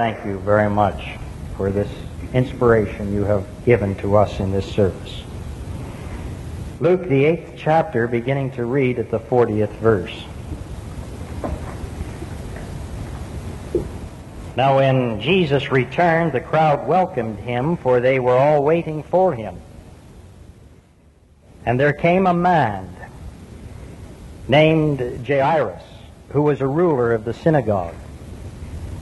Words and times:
thank 0.00 0.24
you 0.24 0.38
very 0.38 0.70
much 0.70 1.18
for 1.58 1.70
this 1.70 1.90
inspiration 2.32 3.12
you 3.12 3.22
have 3.22 3.46
given 3.66 3.94
to 3.96 4.16
us 4.16 4.40
in 4.40 4.50
this 4.50 4.64
service. 4.64 5.22
Luke, 6.80 7.06
the 7.06 7.26
eighth 7.26 7.52
chapter, 7.54 8.08
beginning 8.08 8.50
to 8.52 8.64
read 8.64 8.98
at 8.98 9.10
the 9.10 9.20
40th 9.20 9.68
verse. 9.72 10.24
Now, 14.56 14.76
when 14.76 15.20
Jesus 15.20 15.70
returned, 15.70 16.32
the 16.32 16.40
crowd 16.40 16.88
welcomed 16.88 17.38
him, 17.40 17.76
for 17.76 18.00
they 18.00 18.18
were 18.18 18.38
all 18.38 18.64
waiting 18.64 19.02
for 19.02 19.34
him. 19.34 19.60
And 21.66 21.78
there 21.78 21.92
came 21.92 22.26
a 22.26 22.32
man 22.32 22.88
named 24.48 25.26
Jairus, 25.26 25.82
who 26.30 26.40
was 26.40 26.62
a 26.62 26.66
ruler 26.66 27.12
of 27.12 27.26
the 27.26 27.34
synagogue. 27.34 27.94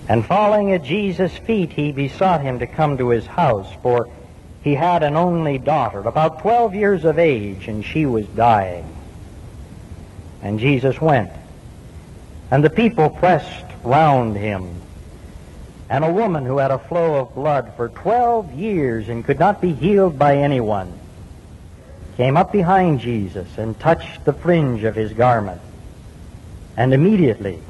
And 0.09 0.25
falling 0.25 0.72
at 0.72 0.82
Jesus' 0.82 1.36
feet, 1.36 1.72
he 1.72 1.93
besought 1.93 2.41
him 2.41 2.61
to 2.61 2.66
come 2.66 2.96
to 2.96 3.10
his 3.10 3.27
house, 3.27 3.69
for 3.83 4.09
he 4.62 4.74
had 4.74 5.02
an 5.02 5.16
only 5.16 5.59
daughter, 5.59 6.00
about 6.00 6.41
12 6.41 6.74
years 6.74 7.05
of 7.05 7.19
age, 7.19 7.69
and 7.69 7.84
she 7.84 8.06
was 8.06 8.27
dying. 8.28 8.86
And 10.42 10.59
Jesus 10.59 11.00
went. 11.00 11.30
And 12.50 12.64
the 12.64 12.70
people 12.70 13.10
pressed 13.10 13.66
round 13.84 14.36
him. 14.36 14.80
And 15.91 16.05
a 16.05 16.12
woman 16.12 16.47
who 16.47 16.59
had 16.59 16.70
a 16.70 16.78
flow 16.78 17.16
of 17.16 17.34
blood 17.34 17.72
for 17.77 17.88
12 17.88 18.55
years 18.55 19.09
and 19.09 19.25
could 19.25 19.38
not 19.38 19.61
be 19.61 19.72
healed 19.72 20.19
by 20.19 20.36
anyone 20.36 20.98
came 22.19 22.36
up 22.36 22.50
behind 22.50 22.98
Jesus 22.98 23.47
and 23.59 23.78
touched 23.78 24.25
the 24.25 24.33
fringe 24.33 24.83
of 24.83 24.97
his 24.97 25.12
garment. 25.12 25.61
And 26.77 26.92
immediately 26.92 27.62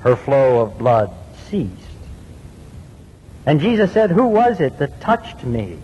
her 0.00 0.14
flow 0.14 0.60
of 0.60 0.78
blood 0.78 1.10
ceased. 1.50 1.72
And 3.46 3.60
Jesus 3.60 3.92
said, 3.92 4.10
Who 4.10 4.26
was 4.26 4.60
it 4.60 4.78
that 4.78 5.00
touched 5.00 5.44
me? 5.44 5.78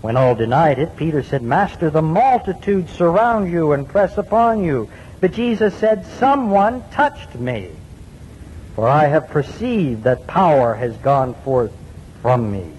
When 0.00 0.16
all 0.16 0.34
denied 0.34 0.78
it, 0.78 0.96
Peter 0.96 1.22
said, 1.22 1.42
Master, 1.42 1.90
the 1.90 2.02
multitude 2.02 2.88
surround 2.88 3.50
you 3.50 3.72
and 3.72 3.88
press 3.88 4.16
upon 4.16 4.64
you. 4.64 4.90
But 5.20 5.32
Jesus 5.32 5.74
said, 5.74 6.06
Someone 6.06 6.82
touched 6.90 7.34
me, 7.34 7.70
for 8.74 8.88
I 8.88 9.06
have 9.06 9.28
perceived 9.28 10.04
that 10.04 10.26
power 10.26 10.74
has 10.74 10.96
gone 10.96 11.34
forth 11.34 11.72
from 12.22 12.50
me. 12.50 12.70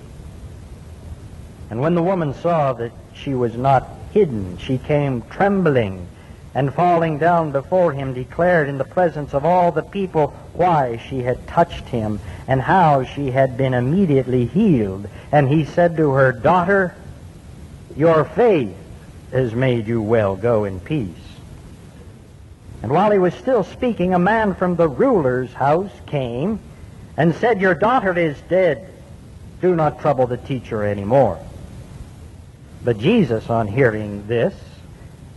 And 1.69 1.79
when 1.79 1.95
the 1.95 2.03
woman 2.03 2.33
saw 2.33 2.73
that 2.73 2.91
she 3.13 3.33
was 3.33 3.55
not 3.55 3.87
hidden. 4.11 4.57
She 4.57 4.77
came 4.77 5.21
trembling 5.29 6.07
and 6.53 6.73
falling 6.73 7.17
down 7.17 7.51
before 7.51 7.93
him 7.93 8.13
declared 8.13 8.67
in 8.67 8.77
the 8.77 8.83
presence 8.83 9.33
of 9.33 9.45
all 9.45 9.71
the 9.71 9.83
people 9.83 10.33
why 10.53 10.97
she 11.09 11.21
had 11.21 11.47
touched 11.47 11.87
him 11.87 12.19
and 12.47 12.61
how 12.61 13.03
she 13.03 13.31
had 13.31 13.57
been 13.57 13.73
immediately 13.73 14.45
healed. 14.45 15.07
And 15.31 15.47
he 15.47 15.65
said 15.65 15.97
to 15.97 16.11
her, 16.11 16.31
Daughter, 16.31 16.95
your 17.95 18.25
faith 18.25 18.75
has 19.31 19.53
made 19.53 19.87
you 19.87 20.01
well. 20.01 20.35
Go 20.35 20.65
in 20.65 20.79
peace. 20.79 21.15
And 22.83 22.91
while 22.91 23.11
he 23.11 23.19
was 23.19 23.33
still 23.35 23.63
speaking, 23.63 24.13
a 24.13 24.19
man 24.19 24.55
from 24.55 24.75
the 24.75 24.89
ruler's 24.89 25.53
house 25.53 25.91
came 26.07 26.59
and 27.15 27.35
said, 27.35 27.61
Your 27.61 27.75
daughter 27.75 28.17
is 28.17 28.39
dead. 28.49 28.87
Do 29.61 29.75
not 29.75 29.99
trouble 29.99 30.27
the 30.27 30.37
teacher 30.37 30.83
any 30.83 31.05
more. 31.05 31.39
But 32.83 32.97
Jesus, 32.97 33.49
on 33.49 33.67
hearing 33.67 34.25
this, 34.27 34.55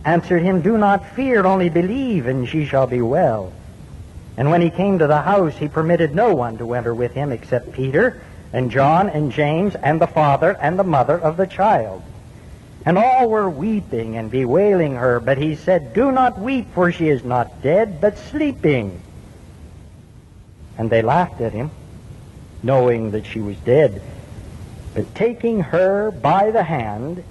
answered 0.03 0.41
him, 0.41 0.61
Do 0.61 0.77
not 0.77 1.05
fear, 1.15 1.45
only 1.45 1.69
believe, 1.69 2.25
and 2.25 2.49
she 2.49 2.65
shall 2.65 2.87
be 2.87 3.01
well. 3.01 3.53
And 4.37 4.49
when 4.49 4.61
he 4.61 4.69
came 4.69 4.99
to 4.99 5.07
the 5.07 5.21
house, 5.21 5.55
he 5.55 5.67
permitted 5.67 6.13
no 6.13 6.35
one 6.35 6.57
to 6.57 6.73
enter 6.73 6.93
with 6.93 7.13
him 7.13 7.31
except 7.31 7.71
Peter 7.71 8.21
and 8.51 8.71
John 8.71 9.09
and 9.09 9.31
James 9.31 9.75
and 9.75 9.99
the 9.99 10.07
father 10.07 10.57
and 10.59 10.77
the 10.77 10.83
mother 10.83 11.17
of 11.17 11.37
the 11.37 11.47
child. 11.47 12.03
And 12.85 12.97
all 12.97 13.29
were 13.29 13.49
weeping 13.49 14.15
and 14.15 14.29
bewailing 14.29 14.95
her, 14.95 15.19
but 15.19 15.37
he 15.37 15.55
said, 15.55 15.93
Do 15.93 16.11
not 16.11 16.37
weep, 16.39 16.67
for 16.73 16.91
she 16.91 17.09
is 17.09 17.23
not 17.23 17.63
dead, 17.63 17.99
but 17.99 18.17
sleeping. 18.17 19.01
And 20.77 20.89
they 20.89 21.01
laughed 21.01 21.41
at 21.41 21.53
him, 21.53 21.71
knowing 22.61 23.11
that 23.11 23.25
she 23.25 23.39
was 23.39 23.57
dead. 23.57 24.01
But 24.93 25.15
taking 25.15 25.61
her 25.61 26.11
by 26.11 26.51
the 26.51 26.63
hand, 26.63 27.23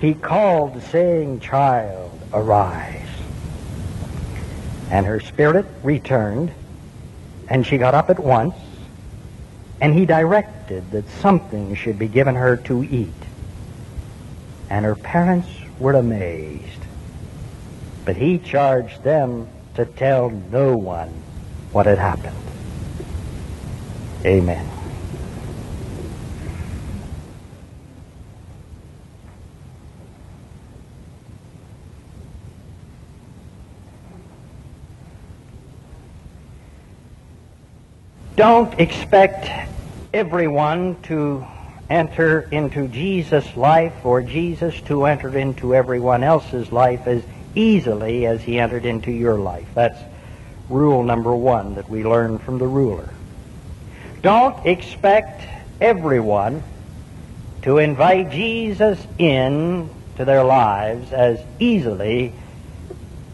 he 0.00 0.14
called, 0.14 0.82
saying, 0.82 1.40
Child, 1.40 2.10
arise. 2.32 3.07
And 4.90 5.06
her 5.06 5.20
spirit 5.20 5.66
returned, 5.82 6.52
and 7.48 7.66
she 7.66 7.78
got 7.78 7.94
up 7.94 8.10
at 8.10 8.18
once, 8.18 8.54
and 9.80 9.94
he 9.94 10.06
directed 10.06 10.90
that 10.90 11.08
something 11.20 11.74
should 11.74 11.98
be 11.98 12.08
given 12.08 12.34
her 12.34 12.56
to 12.56 12.82
eat. 12.84 13.12
And 14.70 14.84
her 14.84 14.96
parents 14.96 15.48
were 15.78 15.92
amazed. 15.92 16.82
But 18.04 18.16
he 18.16 18.38
charged 18.38 19.02
them 19.02 19.48
to 19.74 19.84
tell 19.84 20.30
no 20.30 20.76
one 20.76 21.12
what 21.72 21.86
had 21.86 21.98
happened. 21.98 22.36
Amen. 24.24 24.77
Don't 38.38 38.78
expect 38.78 39.50
everyone 40.14 41.02
to 41.02 41.44
enter 41.90 42.42
into 42.52 42.86
Jesus' 42.86 43.56
life 43.56 44.06
or 44.06 44.22
Jesus 44.22 44.80
to 44.82 45.06
enter 45.06 45.36
into 45.36 45.74
everyone 45.74 46.22
else's 46.22 46.70
life 46.70 47.08
as 47.08 47.24
easily 47.56 48.26
as 48.26 48.40
he 48.40 48.60
entered 48.60 48.86
into 48.86 49.10
your 49.10 49.40
life. 49.40 49.66
That's 49.74 49.98
rule 50.68 51.02
number 51.02 51.34
one 51.34 51.74
that 51.74 51.90
we 51.90 52.04
learn 52.04 52.38
from 52.38 52.58
the 52.58 52.68
ruler. 52.68 53.08
Don't 54.22 54.64
expect 54.64 55.42
everyone 55.80 56.62
to 57.62 57.78
invite 57.78 58.30
Jesus 58.30 59.04
in 59.18 59.90
to 60.14 60.24
their 60.24 60.44
lives 60.44 61.12
as 61.12 61.40
easily 61.58 62.32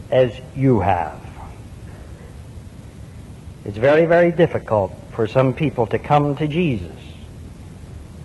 as 0.09 0.33
you 0.55 0.79
have. 0.79 1.24
It's 3.65 3.77
very, 3.77 4.05
very 4.05 4.31
difficult 4.31 4.93
for 5.11 5.27
some 5.27 5.53
people 5.53 5.87
to 5.87 5.97
come 5.97 6.35
to 6.35 6.47
Jesus 6.47 6.95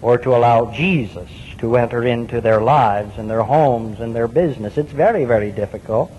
or 0.03 0.19
to 0.19 0.37
allow 0.37 0.71
Jesus 0.71 1.31
to 1.59 1.77
enter 1.77 2.05
into 2.05 2.43
their 2.43 2.61
lives 2.61 3.17
and 3.17 3.29
their 3.29 3.43
homes 3.43 4.01
and 4.01 4.15
their 4.15 4.29
business. 4.29 4.77
It's 4.77 4.93
very, 4.93 5.25
very 5.25 5.51
difficult. 5.51 6.13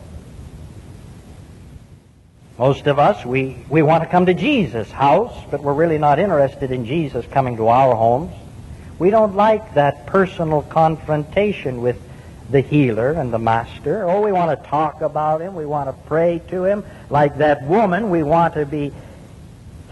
Most 2.57 2.87
of 2.87 2.97
us, 2.97 3.23
we, 3.23 3.57
we 3.69 3.83
want 3.83 4.03
to 4.03 4.09
come 4.09 4.25
to 4.25 4.33
Jesus' 4.33 4.91
house, 4.91 5.35
but 5.51 5.61
we're 5.61 5.73
really 5.73 5.97
not 5.97 6.17
interested 6.19 6.71
in 6.71 6.85
Jesus 6.85 7.25
coming 7.27 7.57
to 7.57 7.67
our 7.67 7.95
homes. 7.95 8.33
We 8.97 9.11
don't 9.11 9.35
like 9.35 9.75
that 9.75 10.07
personal 10.07 10.63
confrontation 10.63 11.81
with 11.81 11.99
the 12.51 12.61
healer 12.61 13.11
and 13.11 13.31
the 13.31 13.39
master. 13.39 14.07
Oh, 14.07 14.21
we 14.21 14.31
want 14.31 14.59
to 14.59 14.67
talk 14.67 15.01
about 15.01 15.41
him. 15.41 15.55
We 15.55 15.65
want 15.65 15.89
to 15.89 15.93
pray 16.07 16.41
to 16.49 16.65
him. 16.65 16.83
Like 17.09 17.37
that 17.37 17.63
woman, 17.63 18.09
we 18.09 18.23
want 18.23 18.55
to 18.55 18.65
be 18.65 18.91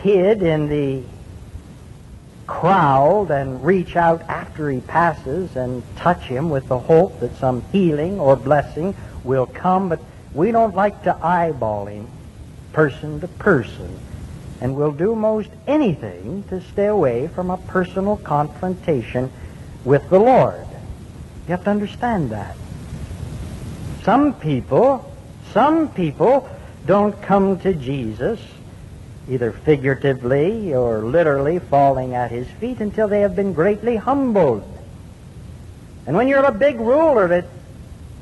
hid 0.02 0.42
in 0.42 0.70
the 0.70 1.04
crowd 2.48 3.30
and 3.30 3.64
reach 3.64 3.96
out 3.96 4.22
after 4.24 4.70
he 4.70 4.82
passes 4.82 5.56
and 5.56 5.84
touch 5.96 6.24
him 6.24 6.50
with 6.50 6.68
the 6.68 6.80
hope 6.80 7.20
that 7.20 7.36
some 7.38 7.62
healing 7.72 8.20
or 8.20 8.36
blessing 8.36 8.96
will 9.24 9.46
come. 9.46 9.90
But 9.90 10.00
we 10.34 10.52
don't 10.52 10.76
like 10.76 11.04
to 11.04 11.16
eyeball 11.16 11.86
him 11.86 12.08
person 12.74 13.20
to 13.22 13.28
person. 13.28 14.00
And 14.62 14.76
we'll 14.76 14.92
do 14.92 15.16
most 15.16 15.50
anything 15.68 16.44
to 16.50 16.62
stay 16.62 16.88
away 16.88 17.28
from 17.28 17.50
a 17.50 17.58
personal 17.58 18.18
confrontation 18.18 19.32
with 19.85 20.09
the 20.09 20.20
Lord. 20.20 20.68
You 21.47 21.52
have 21.52 21.64
to 21.64 21.70
understand 21.70 22.32
that. 22.32 22.56
Some 24.03 24.34
people, 24.34 25.09
some 25.53 25.90
people 25.90 26.50
don't 26.85 27.20
come 27.22 27.59
to 27.59 27.73
Jesus 27.73 28.40
either 29.29 29.52
figuratively 29.52 30.73
or 30.73 30.99
literally 30.99 31.59
falling 31.59 32.16
at 32.16 32.31
his 32.31 32.47
feet 32.59 32.79
until 32.79 33.08
they 33.08 33.22
have 33.22 33.35
been 33.35 33.53
greatly 33.53 33.96
humbled. 33.96 34.64
And 36.08 36.16
when 36.17 36.28
you're 36.28 36.43
a 36.43 36.52
big 36.52 36.79
ruler, 36.79 37.31
it 37.31 37.46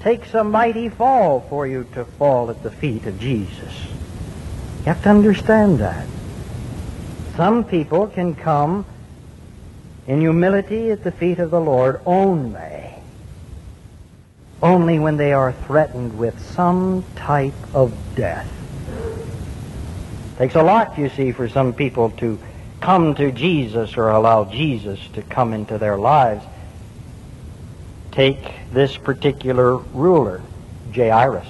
takes 0.01 0.33
a 0.33 0.43
mighty 0.43 0.89
fall 0.89 1.41
for 1.49 1.65
you 1.65 1.85
to 1.93 2.03
fall 2.03 2.49
at 2.49 2.61
the 2.61 2.71
feet 2.71 3.05
of 3.05 3.19
Jesus. 3.19 3.87
You 4.79 4.85
have 4.85 5.01
to 5.03 5.09
understand 5.09 5.79
that. 5.79 6.05
Some 7.35 7.63
people 7.63 8.07
can 8.07 8.35
come 8.35 8.85
in 10.07 10.21
humility 10.21 10.91
at 10.91 11.03
the 11.03 11.11
feet 11.11 11.39
of 11.39 11.51
the 11.51 11.61
Lord 11.61 12.01
only. 12.05 12.93
Only 14.61 14.97
when 14.97 15.17
they 15.17 15.33
are 15.33 15.53
threatened 15.53 16.17
with 16.17 16.39
some 16.39 17.05
type 17.15 17.53
of 17.73 17.93
death. 18.15 18.56
Takes 20.37 20.55
a 20.55 20.61
lot, 20.61 20.97
you 20.99 21.09
see, 21.09 21.31
for 21.31 21.49
some 21.49 21.73
people 21.73 22.11
to 22.11 22.39
come 22.79 23.15
to 23.15 23.31
Jesus 23.31 23.97
or 23.97 24.09
allow 24.09 24.45
Jesus 24.45 24.99
to 25.13 25.23
come 25.23 25.51
into 25.51 25.79
their 25.79 25.97
lives. 25.97 26.45
Take 28.11 28.53
this 28.71 28.97
particular 28.97 29.77
ruler, 29.77 30.43
Jairus. 30.95 31.47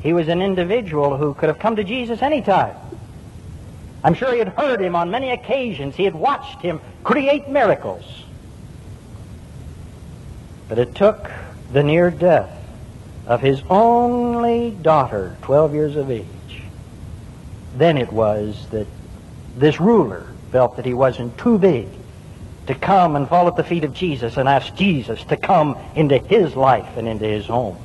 He 0.00 0.12
was 0.12 0.28
an 0.28 0.42
individual 0.42 1.16
who 1.16 1.34
could 1.34 1.48
have 1.48 1.58
come 1.58 1.76
to 1.76 1.84
Jesus 1.84 2.22
anytime. 2.22 2.76
I'm 4.04 4.14
sure 4.14 4.32
he 4.32 4.38
had 4.38 4.48
heard 4.48 4.80
him 4.80 4.94
on 4.94 5.10
many 5.10 5.30
occasions. 5.30 5.96
He 5.96 6.04
had 6.04 6.14
watched 6.14 6.60
him 6.60 6.80
create 7.02 7.48
miracles. 7.48 8.04
But 10.68 10.78
it 10.78 10.94
took 10.94 11.30
the 11.72 11.82
near 11.82 12.10
death 12.10 12.50
of 13.26 13.40
his 13.40 13.62
only 13.70 14.70
daughter, 14.70 15.36
12 15.42 15.74
years 15.74 15.96
of 15.96 16.10
age. 16.10 16.26
Then 17.76 17.98
it 17.98 18.12
was 18.12 18.68
that 18.70 18.86
this 19.56 19.80
ruler 19.80 20.26
felt 20.52 20.76
that 20.76 20.84
he 20.84 20.94
wasn't 20.94 21.36
too 21.38 21.58
big 21.58 21.88
to 22.66 22.74
come 22.74 23.16
and 23.16 23.28
fall 23.28 23.48
at 23.48 23.56
the 23.56 23.64
feet 23.64 23.84
of 23.84 23.92
Jesus 23.92 24.36
and 24.36 24.48
ask 24.48 24.74
Jesus 24.74 25.22
to 25.24 25.36
come 25.36 25.76
into 25.94 26.18
his 26.18 26.56
life 26.56 26.96
and 26.96 27.06
into 27.06 27.26
his 27.26 27.46
home. 27.46 27.76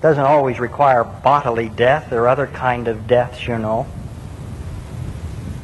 Doesn't 0.00 0.24
always 0.24 0.60
require 0.60 1.02
bodily 1.04 1.68
death. 1.70 2.12
or 2.12 2.28
other 2.28 2.46
kind 2.46 2.86
of 2.86 3.06
deaths, 3.06 3.46
you 3.46 3.58
know. 3.58 3.86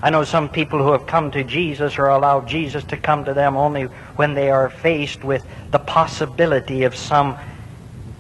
I 0.03 0.11
know 0.11 0.25
some 0.25 0.49
people 0.49 0.83
who 0.83 0.91
have 0.91 1.07
come 1.07 1.31
to 1.31 1.45
Jesus 1.45 1.97
or 1.97 2.07
allowed 2.07 2.49
Jesus 2.49 2.83
to 2.85 2.97
come 2.97 3.25
to 3.27 3.35
them 3.35 3.57
only 3.57 3.85
when 4.17 4.35
they 4.35 4.51
are 4.51 4.69
faced 4.69 5.23
with 5.23 5.47
the 5.71 5.79
possibility 5.79 6.83
of 6.83 6.97
some 6.97 7.39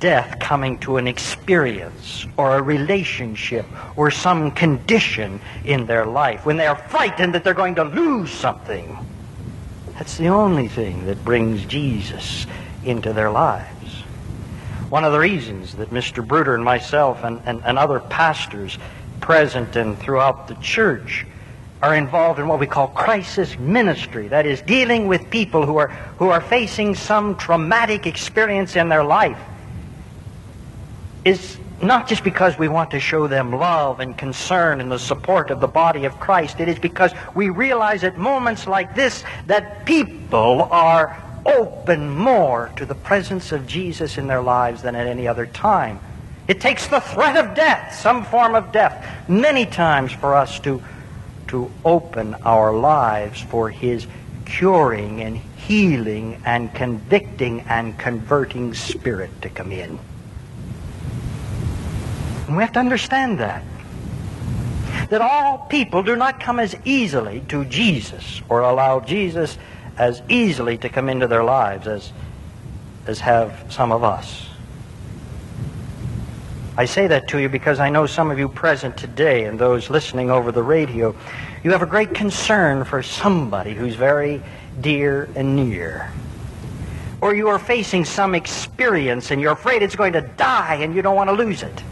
death 0.02 0.40
coming 0.40 0.76
to 0.80 0.96
an 0.96 1.06
experience 1.06 2.26
or 2.36 2.58
a 2.58 2.62
relationship 2.62 3.64
or 3.96 4.10
some 4.10 4.50
condition 4.50 5.40
in 5.64 5.86
their 5.86 6.04
life, 6.04 6.44
when 6.44 6.56
they 6.56 6.66
are 6.66 6.74
frightened 6.74 7.32
that 7.32 7.44
they're 7.44 7.54
going 7.54 7.76
to 7.76 7.84
lose 7.84 8.28
something. 8.28 8.98
That's 9.94 10.18
the 10.18 10.26
only 10.26 10.66
thing 10.66 11.06
that 11.06 11.24
brings 11.24 11.64
Jesus 11.66 12.48
into 12.84 13.12
their 13.12 13.30
lives. 13.30 13.92
One 14.88 15.04
of 15.04 15.12
the 15.12 15.20
reasons 15.20 15.76
that 15.76 15.90
Mr. 15.90 16.26
Bruder 16.26 16.56
and 16.56 16.64
myself 16.64 17.22
and, 17.22 17.40
and, 17.46 17.62
and 17.64 17.78
other 17.78 18.00
pastors 18.00 18.78
present 19.20 19.76
and 19.76 19.96
throughout 19.96 20.48
the 20.48 20.54
church 20.56 21.24
are 21.80 21.94
involved 21.94 22.40
in 22.40 22.48
what 22.48 22.58
we 22.58 22.66
call 22.66 22.88
crisis 22.88 23.56
ministry. 23.56 24.26
That 24.26 24.46
is, 24.46 24.62
dealing 24.62 25.06
with 25.06 25.30
people 25.30 25.64
who 25.64 25.76
are, 25.76 25.88
who 26.18 26.30
are 26.30 26.40
facing 26.40 26.96
some 26.96 27.36
traumatic 27.36 28.08
experience 28.08 28.74
in 28.74 28.88
their 28.88 29.04
life 29.04 29.38
is 31.24 31.58
not 31.82 32.08
just 32.08 32.22
because 32.22 32.58
we 32.58 32.68
want 32.68 32.90
to 32.92 33.00
show 33.00 33.26
them 33.26 33.52
love 33.52 34.00
and 34.00 34.16
concern 34.16 34.80
and 34.80 34.90
the 34.90 34.98
support 34.98 35.50
of 35.50 35.60
the 35.60 35.66
body 35.66 36.04
of 36.04 36.18
Christ. 36.20 36.60
It 36.60 36.68
is 36.68 36.78
because 36.78 37.12
we 37.34 37.50
realize 37.50 38.04
at 38.04 38.16
moments 38.16 38.66
like 38.66 38.94
this 38.94 39.24
that 39.46 39.84
people 39.84 40.68
are 40.70 41.20
open 41.44 42.08
more 42.08 42.70
to 42.76 42.86
the 42.86 42.94
presence 42.94 43.50
of 43.50 43.66
Jesus 43.66 44.16
in 44.16 44.28
their 44.28 44.42
lives 44.42 44.82
than 44.82 44.94
at 44.94 45.08
any 45.08 45.26
other 45.26 45.46
time. 45.46 45.98
It 46.46 46.60
takes 46.60 46.86
the 46.86 47.00
threat 47.00 47.36
of 47.36 47.54
death, 47.54 47.94
some 47.94 48.24
form 48.24 48.54
of 48.54 48.72
death, 48.72 49.28
many 49.28 49.66
times 49.66 50.12
for 50.12 50.34
us 50.34 50.60
to, 50.60 50.82
to 51.48 51.70
open 51.84 52.34
our 52.44 52.74
lives 52.76 53.40
for 53.40 53.70
His 53.70 54.06
curing 54.44 55.20
and 55.22 55.36
healing 55.36 56.40
and 56.44 56.72
convicting 56.74 57.60
and 57.62 57.98
converting 57.98 58.74
Spirit 58.74 59.30
to 59.42 59.48
come 59.48 59.72
in. 59.72 59.98
And 62.52 62.58
we 62.58 62.64
have 62.64 62.72
to 62.72 62.80
understand 62.80 63.38
that. 63.38 63.64
That 65.08 65.22
all 65.22 65.56
people 65.70 66.02
do 66.02 66.16
not 66.16 66.38
come 66.38 66.60
as 66.60 66.76
easily 66.84 67.42
to 67.48 67.64
Jesus 67.64 68.42
or 68.50 68.60
allow 68.60 69.00
Jesus 69.00 69.56
as 69.96 70.20
easily 70.28 70.76
to 70.76 70.90
come 70.90 71.08
into 71.08 71.26
their 71.26 71.44
lives 71.44 71.86
as, 71.86 72.12
as 73.06 73.20
have 73.20 73.72
some 73.72 73.90
of 73.90 74.04
us. 74.04 74.44
I 76.76 76.84
say 76.84 77.06
that 77.06 77.26
to 77.28 77.38
you 77.38 77.48
because 77.48 77.80
I 77.80 77.88
know 77.88 78.04
some 78.04 78.30
of 78.30 78.38
you 78.38 78.50
present 78.50 78.98
today 78.98 79.44
and 79.44 79.58
those 79.58 79.88
listening 79.88 80.30
over 80.30 80.52
the 80.52 80.62
radio, 80.62 81.16
you 81.64 81.70
have 81.70 81.80
a 81.80 81.86
great 81.86 82.12
concern 82.12 82.84
for 82.84 83.02
somebody 83.02 83.72
who's 83.72 83.94
very 83.94 84.42
dear 84.78 85.26
and 85.36 85.56
near. 85.56 86.12
Or 87.22 87.34
you 87.34 87.48
are 87.48 87.58
facing 87.58 88.04
some 88.04 88.34
experience 88.34 89.30
and 89.30 89.40
you're 89.40 89.52
afraid 89.52 89.82
it's 89.82 89.96
going 89.96 90.12
to 90.12 90.20
die 90.20 90.80
and 90.82 90.94
you 90.94 91.00
don't 91.00 91.16
want 91.16 91.30
to 91.30 91.34
lose 91.34 91.62
it 91.62 91.82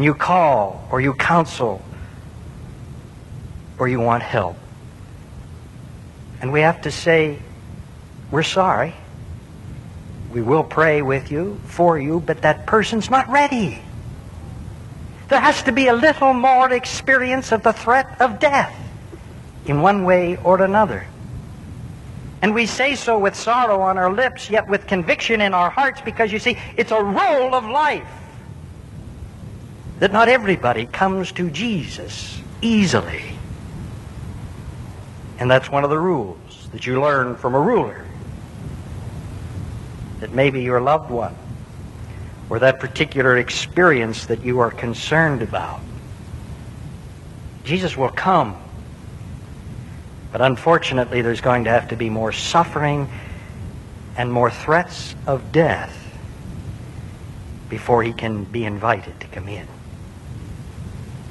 and 0.00 0.04
you 0.06 0.14
call 0.14 0.88
or 0.90 0.98
you 1.02 1.12
counsel 1.12 1.82
or 3.78 3.86
you 3.86 4.00
want 4.00 4.22
help. 4.22 4.56
And 6.40 6.52
we 6.52 6.60
have 6.62 6.80
to 6.80 6.90
say, 6.90 7.38
we're 8.30 8.42
sorry. 8.42 8.94
We 10.32 10.40
will 10.40 10.64
pray 10.64 11.02
with 11.02 11.30
you, 11.30 11.60
for 11.66 11.98
you, 11.98 12.18
but 12.18 12.40
that 12.40 12.66
person's 12.66 13.10
not 13.10 13.28
ready. 13.28 13.78
There 15.28 15.38
has 15.38 15.64
to 15.64 15.72
be 15.72 15.88
a 15.88 15.92
little 15.92 16.32
more 16.32 16.72
experience 16.72 17.52
of 17.52 17.62
the 17.62 17.74
threat 17.74 18.22
of 18.22 18.40
death 18.40 18.74
in 19.66 19.82
one 19.82 20.06
way 20.06 20.38
or 20.38 20.62
another. 20.62 21.06
And 22.40 22.54
we 22.54 22.64
say 22.64 22.94
so 22.94 23.18
with 23.18 23.34
sorrow 23.34 23.82
on 23.82 23.98
our 23.98 24.10
lips, 24.10 24.48
yet 24.48 24.66
with 24.66 24.86
conviction 24.86 25.42
in 25.42 25.52
our 25.52 25.68
hearts, 25.68 26.00
because 26.00 26.32
you 26.32 26.38
see, 26.38 26.56
it's 26.78 26.90
a 26.90 27.02
role 27.02 27.54
of 27.54 27.66
life 27.66 28.08
that 30.00 30.12
not 30.12 30.28
everybody 30.28 30.86
comes 30.86 31.30
to 31.32 31.50
Jesus 31.50 32.40
easily. 32.62 33.22
And 35.38 35.50
that's 35.50 35.70
one 35.70 35.84
of 35.84 35.90
the 35.90 35.98
rules 35.98 36.68
that 36.72 36.86
you 36.86 37.00
learn 37.00 37.36
from 37.36 37.54
a 37.54 37.60
ruler. 37.60 38.04
That 40.20 40.32
maybe 40.32 40.62
your 40.62 40.80
loved 40.80 41.10
one 41.10 41.36
or 42.48 42.58
that 42.58 42.80
particular 42.80 43.36
experience 43.36 44.26
that 44.26 44.44
you 44.44 44.58
are 44.58 44.70
concerned 44.70 45.42
about. 45.42 45.80
Jesus 47.64 47.96
will 47.96 48.08
come. 48.08 48.56
But 50.32 50.40
unfortunately, 50.40 51.22
there's 51.22 51.40
going 51.40 51.64
to 51.64 51.70
have 51.70 51.88
to 51.88 51.96
be 51.96 52.08
more 52.08 52.32
suffering 52.32 53.08
and 54.16 54.32
more 54.32 54.50
threats 54.50 55.14
of 55.26 55.52
death 55.52 55.96
before 57.68 58.02
he 58.02 58.12
can 58.12 58.44
be 58.44 58.64
invited 58.64 59.18
to 59.20 59.26
come 59.28 59.48
in. 59.48 59.66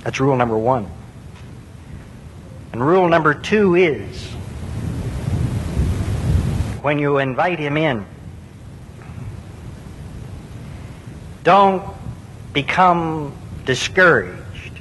That's 0.04 0.20
rule 0.20 0.36
number 0.36 0.58
one. 0.58 0.90
And 2.72 2.86
rule 2.86 3.08
number 3.10 3.34
two 3.34 3.76
is 3.76 4.26
when 6.82 7.00
you 7.00 7.18
invite 7.18 7.60
him 7.60 7.78
in, 7.78 8.06
don't 11.44 11.84
become 12.54 13.34
discouraged 13.66 14.74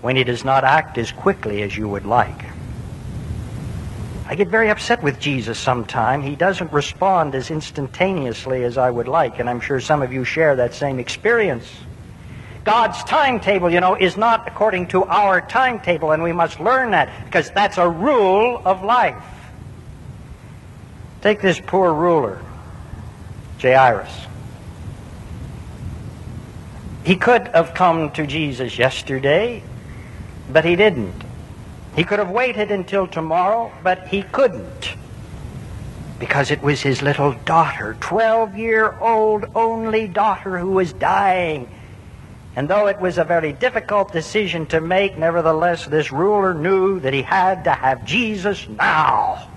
when 0.00 0.16
he 0.16 0.24
does 0.24 0.44
not 0.44 0.64
act 0.64 0.98
as 0.98 1.12
quickly 1.12 1.62
as 1.62 1.76
you 1.76 1.88
would 1.88 2.06
like. 2.06 2.44
I 4.26 4.34
get 4.34 4.48
very 4.48 4.70
upset 4.70 5.02
with 5.02 5.20
Jesus 5.20 5.58
sometimes. 5.58 6.24
He 6.24 6.36
doesn't 6.36 6.72
respond 6.72 7.34
as 7.34 7.50
instantaneously 7.50 8.64
as 8.64 8.78
I 8.78 8.90
would 8.90 9.08
like, 9.08 9.40
and 9.40 9.50
I'm 9.50 9.60
sure 9.60 9.80
some 9.80 10.00
of 10.02 10.12
you 10.12 10.24
share 10.24 10.56
that 10.56 10.74
same 10.74 10.98
experience. 10.98 11.66
God's 12.64 13.02
timetable, 13.04 13.70
you 13.70 13.80
know, 13.80 13.96
is 13.96 14.16
not 14.16 14.46
according 14.46 14.88
to 14.88 15.04
our 15.04 15.40
timetable, 15.40 16.12
and 16.12 16.22
we 16.22 16.32
must 16.32 16.60
learn 16.60 16.92
that 16.92 17.24
because 17.24 17.50
that's 17.50 17.76
a 17.76 17.88
rule 17.88 18.62
of 18.64 18.84
life. 18.84 19.22
Take 21.22 21.40
this 21.40 21.60
poor 21.60 21.92
ruler, 21.92 22.40
Jairus. 23.60 24.26
He 27.04 27.16
could 27.16 27.48
have 27.48 27.74
come 27.74 28.12
to 28.12 28.26
Jesus 28.26 28.78
yesterday, 28.78 29.62
but 30.52 30.64
he 30.64 30.76
didn't. 30.76 31.24
He 31.96 32.04
could 32.04 32.20
have 32.20 32.30
waited 32.30 32.70
until 32.70 33.08
tomorrow, 33.08 33.72
but 33.82 34.06
he 34.06 34.22
couldn't. 34.22 34.94
Because 36.20 36.52
it 36.52 36.62
was 36.62 36.80
his 36.80 37.02
little 37.02 37.32
daughter, 37.44 37.96
12 37.98 38.56
year 38.56 38.96
old 39.00 39.46
only 39.56 40.06
daughter, 40.06 40.58
who 40.58 40.70
was 40.70 40.92
dying 40.92 41.68
and 42.54 42.68
though 42.68 42.86
it 42.86 43.00
was 43.00 43.16
a 43.16 43.24
very 43.24 43.52
difficult 43.52 44.12
decision 44.12 44.66
to 44.66 44.80
make, 44.80 45.16
nevertheless, 45.16 45.86
this 45.86 46.12
ruler 46.12 46.52
knew 46.52 47.00
that 47.00 47.14
he 47.14 47.22
had 47.22 47.64
to 47.64 47.72
have 47.72 48.04
Jesus 48.04 48.68
now. 48.68 49.48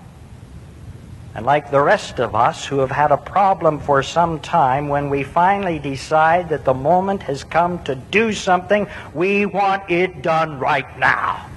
And 1.33 1.45
like 1.45 1.69
the 1.69 1.81
rest 1.81 2.21
of 2.21 2.33
us 2.33 2.65
who 2.65 2.79
have 2.79 2.91
had 2.91 3.11
a 3.11 3.17
problem 3.17 3.81
for 3.81 4.01
some 4.01 4.39
time, 4.39 4.87
when 4.87 5.09
we 5.09 5.23
finally 5.23 5.79
decide 5.79 6.47
that 6.49 6.63
the 6.63 6.73
moment 6.73 7.23
has 7.23 7.43
come 7.43 7.83
to 7.83 7.95
do 7.95 8.31
something, 8.31 8.87
we 9.13 9.45
want 9.45 9.91
it 9.91 10.21
done 10.21 10.57
right 10.57 10.97
now. 10.97 11.49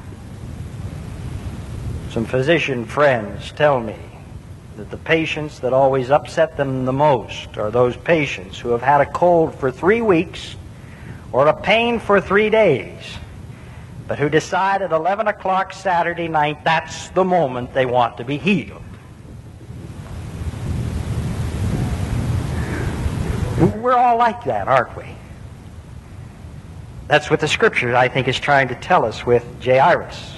Some 2.10 2.24
physician 2.24 2.84
friends 2.84 3.52
tell 3.52 3.78
me 3.78 3.94
that 4.76 4.90
the 4.90 4.96
patients 4.96 5.60
that 5.60 5.72
always 5.72 6.10
upset 6.10 6.56
them 6.56 6.84
the 6.84 6.92
most 6.92 7.56
are 7.56 7.70
those 7.70 7.96
patients 7.96 8.58
who 8.58 8.70
have 8.70 8.82
had 8.82 9.00
a 9.00 9.06
cold 9.06 9.54
for 9.54 9.70
three 9.70 10.00
weeks 10.00 10.56
or 11.32 11.46
a 11.46 11.60
pain 11.60 12.00
for 12.00 12.20
three 12.20 12.50
days, 12.50 13.02
but 14.06 14.18
who 14.18 14.28
decide 14.28 14.82
at 14.82 14.92
11 14.92 15.28
o'clock 15.28 15.72
Saturday 15.72 16.28
night 16.28 16.64
that's 16.64 17.08
the 17.10 17.24
moment 17.24 17.74
they 17.74 17.86
want 17.86 18.16
to 18.16 18.24
be 18.24 18.38
healed. 18.38 18.82
We're 23.76 23.94
all 23.94 24.16
like 24.16 24.44
that, 24.44 24.68
aren't 24.68 24.96
we? 24.96 25.04
That's 27.08 27.28
what 27.30 27.40
the 27.40 27.48
scripture, 27.48 27.96
I 27.96 28.08
think, 28.08 28.28
is 28.28 28.38
trying 28.38 28.68
to 28.68 28.74
tell 28.74 29.04
us 29.04 29.26
with 29.26 29.44
Jairus. 29.64 30.36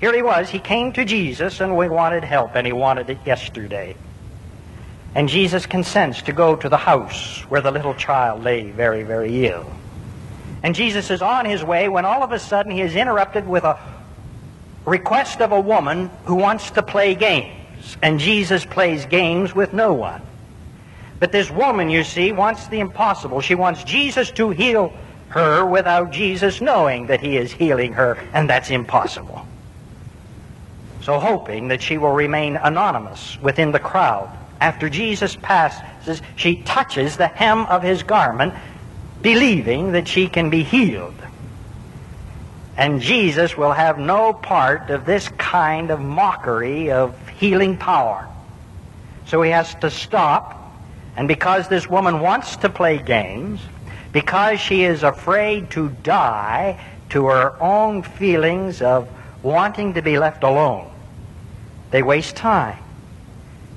Here 0.00 0.14
he 0.14 0.22
was. 0.22 0.50
He 0.50 0.58
came 0.58 0.92
to 0.92 1.04
Jesus 1.04 1.60
and 1.60 1.76
we 1.76 1.88
wanted 1.88 2.24
help, 2.24 2.54
and 2.56 2.66
he 2.66 2.72
wanted 2.72 3.08
it 3.10 3.18
yesterday. 3.24 3.96
And 5.14 5.28
Jesus 5.28 5.66
consents 5.66 6.22
to 6.22 6.32
go 6.32 6.54
to 6.56 6.68
the 6.68 6.76
house 6.76 7.40
where 7.48 7.60
the 7.60 7.70
little 7.70 7.94
child 7.94 8.44
lay 8.44 8.70
very, 8.70 9.02
very 9.02 9.46
ill. 9.46 9.70
And 10.62 10.74
Jesus 10.74 11.10
is 11.10 11.22
on 11.22 11.44
his 11.46 11.64
way 11.64 11.88
when 11.88 12.04
all 12.04 12.22
of 12.22 12.32
a 12.32 12.38
sudden 12.38 12.72
he 12.72 12.82
is 12.82 12.94
interrupted 12.94 13.46
with 13.46 13.64
a 13.64 13.78
request 14.84 15.40
of 15.40 15.52
a 15.52 15.60
woman 15.60 16.10
who 16.24 16.34
wants 16.34 16.70
to 16.72 16.82
play 16.82 17.14
games. 17.14 17.96
And 18.02 18.20
Jesus 18.20 18.64
plays 18.64 19.06
games 19.06 19.54
with 19.54 19.72
no 19.72 19.94
one. 19.94 20.22
But 21.18 21.32
this 21.32 21.50
woman, 21.50 21.90
you 21.90 22.02
see, 22.02 22.32
wants 22.32 22.66
the 22.68 22.80
impossible. 22.80 23.40
She 23.40 23.54
wants 23.54 23.84
Jesus 23.84 24.30
to 24.32 24.50
heal 24.50 24.92
her 25.28 25.64
without 25.64 26.10
Jesus 26.10 26.60
knowing 26.60 27.06
that 27.06 27.20
he 27.20 27.36
is 27.36 27.52
healing 27.52 27.92
her, 27.92 28.18
and 28.32 28.48
that's 28.48 28.70
impossible. 28.70 29.46
So, 31.02 31.18
hoping 31.20 31.68
that 31.68 31.82
she 31.82 31.98
will 31.98 32.12
remain 32.12 32.56
anonymous 32.56 33.38
within 33.40 33.70
the 33.72 33.78
crowd, 33.78 34.30
after 34.60 34.90
Jesus 34.90 35.36
passes, 35.36 36.20
she 36.36 36.56
touches 36.62 37.16
the 37.16 37.28
hem 37.28 37.64
of 37.66 37.82
his 37.82 38.02
garment, 38.02 38.52
believing 39.22 39.92
that 39.92 40.08
she 40.08 40.28
can 40.28 40.50
be 40.50 40.62
healed. 40.62 41.14
And 42.76 43.00
Jesus 43.00 43.56
will 43.56 43.72
have 43.72 43.98
no 43.98 44.32
part 44.32 44.90
of 44.90 45.04
this 45.04 45.28
kind 45.30 45.90
of 45.90 46.00
mockery 46.00 46.90
of 46.90 47.16
healing 47.28 47.76
power. 47.76 48.26
So 49.26 49.42
he 49.42 49.50
has 49.50 49.74
to 49.76 49.90
stop, 49.90 50.74
and 51.16 51.28
because 51.28 51.68
this 51.68 51.88
woman 51.88 52.20
wants 52.20 52.56
to 52.56 52.68
play 52.68 52.98
games, 52.98 53.60
because 54.12 54.60
she 54.60 54.84
is 54.84 55.02
afraid 55.02 55.70
to 55.72 55.90
die 56.02 56.80
to 57.10 57.26
her 57.26 57.60
own 57.62 58.02
feelings 58.02 58.82
of 58.82 59.08
wanting 59.42 59.94
to 59.94 60.02
be 60.02 60.18
left 60.18 60.42
alone. 60.42 60.90
They 61.90 62.02
waste 62.02 62.36
time. 62.36 62.78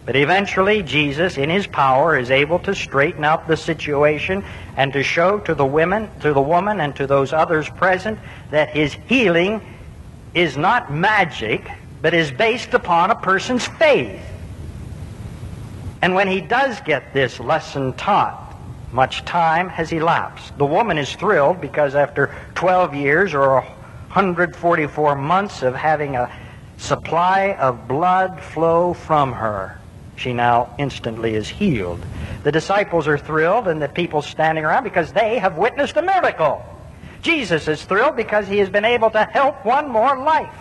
But 0.05 0.17
eventually, 0.17 0.83
Jesus, 0.83 1.37
in 1.37 1.49
his 1.49 1.65
power, 1.65 2.17
is 2.17 2.29
able 2.29 2.59
to 2.59 2.75
straighten 2.75 3.23
out 3.23 3.47
the 3.47 3.55
situation 3.55 4.43
and 4.75 4.91
to 4.91 5.01
show 5.01 5.39
to 5.39 5.55
the 5.55 5.65
women, 5.65 6.09
to 6.19 6.33
the 6.33 6.41
woman, 6.41 6.81
and 6.81 6.93
to 6.97 7.07
those 7.07 7.31
others 7.31 7.69
present 7.69 8.19
that 8.51 8.69
his 8.69 8.93
healing 9.07 9.61
is 10.33 10.57
not 10.57 10.91
magic, 10.91 11.69
but 12.01 12.13
is 12.13 12.31
based 12.31 12.73
upon 12.73 13.11
a 13.11 13.15
person's 13.15 13.65
faith. 13.65 14.21
And 16.01 16.15
when 16.15 16.27
he 16.27 16.41
does 16.41 16.81
get 16.81 17.13
this 17.13 17.39
lesson 17.39 17.93
taught, 17.93 18.57
much 18.91 19.23
time 19.23 19.69
has 19.69 19.93
elapsed. 19.93 20.57
The 20.57 20.65
woman 20.65 20.97
is 20.97 21.15
thrilled 21.15 21.61
because 21.61 21.95
after 21.95 22.35
12 22.55 22.93
years 22.93 23.33
or 23.33 23.61
144 23.61 25.15
months 25.15 25.63
of 25.63 25.73
having 25.73 26.17
a 26.17 26.29
supply 26.77 27.53
of 27.53 27.87
blood 27.87 28.41
flow 28.41 28.93
from 28.93 29.31
her, 29.31 29.79
she 30.15 30.33
now 30.33 30.73
instantly 30.77 31.35
is 31.35 31.47
healed. 31.47 32.03
The 32.43 32.51
disciples 32.51 33.07
are 33.07 33.17
thrilled 33.17 33.67
and 33.67 33.81
the 33.81 33.87
people 33.87 34.21
standing 34.21 34.63
around 34.63 34.83
because 34.83 35.11
they 35.13 35.39
have 35.39 35.57
witnessed 35.57 35.97
a 35.97 36.01
miracle. 36.01 36.63
Jesus 37.21 37.67
is 37.67 37.83
thrilled 37.83 38.15
because 38.15 38.47
he 38.47 38.57
has 38.57 38.69
been 38.69 38.85
able 38.85 39.09
to 39.11 39.23
help 39.23 39.65
one 39.65 39.89
more 39.89 40.17
life. 40.17 40.53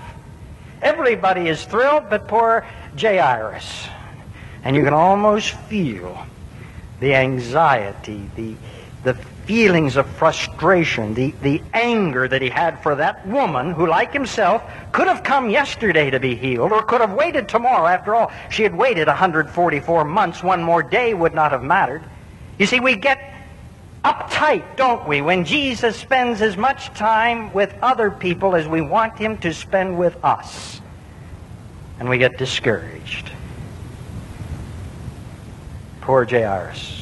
Everybody 0.80 1.48
is 1.48 1.64
thrilled 1.64 2.08
but 2.08 2.28
poor 2.28 2.66
Jairus. 2.98 3.88
And 4.64 4.76
you 4.76 4.84
can 4.84 4.94
almost 4.94 5.50
feel 5.50 6.24
the 7.00 7.14
anxiety, 7.14 8.30
the, 8.36 8.54
the 9.02 9.14
feelings 9.44 9.96
of 9.96 10.06
frustration, 10.06 11.14
the, 11.14 11.34
the 11.42 11.62
anger 11.72 12.28
that 12.28 12.42
he 12.42 12.48
had 12.48 12.80
for 12.82 12.94
that 12.94 13.26
woman 13.26 13.72
who, 13.72 13.86
like 13.86 14.12
himself, 14.12 14.62
could 14.92 15.08
have 15.08 15.22
come 15.22 15.50
yesterday 15.50 16.10
to 16.10 16.20
be 16.20 16.34
healed 16.34 16.72
or 16.72 16.82
could 16.82 17.00
have 17.00 17.12
waited 17.12 17.48
tomorrow. 17.48 17.86
After 17.86 18.14
all, 18.14 18.30
she 18.50 18.62
had 18.62 18.74
waited 18.74 19.08
144 19.08 20.04
months. 20.04 20.42
One 20.42 20.62
more 20.62 20.82
day 20.82 21.14
would 21.14 21.34
not 21.34 21.52
have 21.52 21.62
mattered. 21.62 22.02
You 22.58 22.66
see, 22.66 22.80
we 22.80 22.96
get 22.96 23.32
uptight, 24.04 24.76
don't 24.76 25.06
we, 25.06 25.22
when 25.22 25.44
Jesus 25.44 25.96
spends 25.96 26.42
as 26.42 26.56
much 26.56 26.88
time 26.94 27.52
with 27.52 27.74
other 27.82 28.10
people 28.10 28.54
as 28.54 28.66
we 28.68 28.80
want 28.80 29.18
him 29.18 29.38
to 29.38 29.52
spend 29.52 29.98
with 29.98 30.16
us. 30.24 30.80
And 31.98 32.08
we 32.08 32.18
get 32.18 32.36
discouraged. 32.38 33.30
Poor 36.00 36.24
Jairus. 36.24 37.01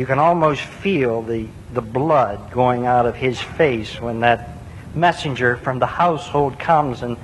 You 0.00 0.06
can 0.06 0.18
almost 0.18 0.62
feel 0.62 1.20
the, 1.20 1.46
the 1.74 1.82
blood 1.82 2.50
going 2.52 2.86
out 2.86 3.04
of 3.04 3.14
his 3.14 3.38
face 3.38 4.00
when 4.00 4.20
that 4.20 4.48
messenger 4.94 5.58
from 5.58 5.78
the 5.78 5.84
household 5.84 6.58
comes 6.58 7.02
and, 7.02 7.18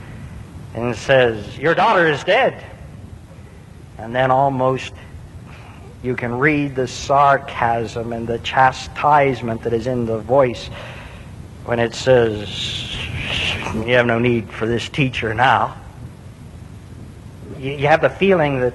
and 0.74 0.94
says, 0.94 1.56
Your 1.56 1.74
daughter 1.74 2.06
is 2.06 2.22
dead. 2.22 2.62
And 3.96 4.14
then 4.14 4.30
almost 4.30 4.92
you 6.02 6.16
can 6.16 6.38
read 6.38 6.76
the 6.76 6.86
sarcasm 6.86 8.12
and 8.12 8.26
the 8.26 8.40
chastisement 8.40 9.62
that 9.62 9.72
is 9.72 9.86
in 9.86 10.04
the 10.04 10.18
voice 10.18 10.66
when 11.64 11.78
it 11.78 11.94
says, 11.94 12.94
You 13.72 13.94
have 13.94 14.04
no 14.04 14.18
need 14.18 14.50
for 14.50 14.66
this 14.66 14.86
teacher 14.90 15.32
now. 15.32 15.78
You, 17.58 17.72
you 17.72 17.86
have 17.86 18.02
the 18.02 18.10
feeling 18.10 18.60
that 18.60 18.74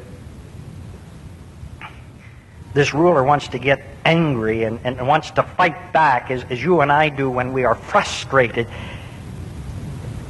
this 2.74 2.96
ruler 2.96 3.24
wants 3.24 3.50
to 3.50 3.60
get 3.60 3.91
angry 4.06 4.64
and, 4.64 4.80
and 4.84 5.08
wants 5.08 5.32
to 5.32 5.44
fight 5.44 5.94
back 5.94 6.32
as, 6.32 6.44
as 6.46 6.62
you 6.62 6.82
and 6.82 6.92
I 6.92 7.10
do 7.10 7.30
when 7.30 7.54
we 7.54 7.64
are 7.64 7.76
frustrated. 7.76 8.68